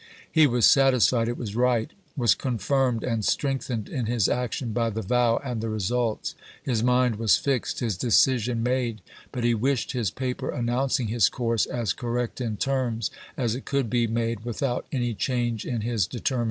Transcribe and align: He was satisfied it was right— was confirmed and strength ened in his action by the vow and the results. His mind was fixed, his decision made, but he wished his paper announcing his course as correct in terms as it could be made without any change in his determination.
He 0.31 0.47
was 0.47 0.65
satisfied 0.65 1.27
it 1.29 1.37
was 1.37 1.55
right— 1.55 1.91
was 2.17 2.33
confirmed 2.33 3.03
and 3.03 3.23
strength 3.23 3.67
ened 3.67 3.87
in 3.87 4.07
his 4.07 4.27
action 4.27 4.73
by 4.73 4.89
the 4.89 5.03
vow 5.03 5.39
and 5.45 5.61
the 5.61 5.69
results. 5.69 6.33
His 6.63 6.81
mind 6.81 7.17
was 7.17 7.37
fixed, 7.37 7.81
his 7.81 7.97
decision 7.97 8.63
made, 8.63 9.01
but 9.31 9.43
he 9.43 9.53
wished 9.53 9.91
his 9.91 10.09
paper 10.09 10.49
announcing 10.49 11.09
his 11.09 11.29
course 11.29 11.67
as 11.67 11.93
correct 11.93 12.41
in 12.41 12.57
terms 12.57 13.11
as 13.37 13.53
it 13.53 13.65
could 13.65 13.91
be 13.91 14.07
made 14.07 14.39
without 14.39 14.87
any 14.91 15.13
change 15.13 15.67
in 15.67 15.81
his 15.81 16.07
determination. 16.07 16.39